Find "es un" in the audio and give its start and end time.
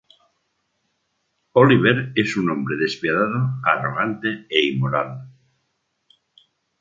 2.15-2.49